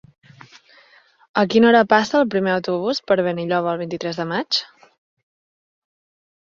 A 1.41 1.43
quina 1.51 1.69
hora 1.73 1.83
passa 1.91 2.17
el 2.21 2.27
primer 2.37 2.53
autobús 2.55 3.05
per 3.13 3.21
Benilloba 3.31 3.73
el 3.77 3.83
vint-i-tres 3.87 4.19
de 4.25 4.31
maig? 4.35 4.65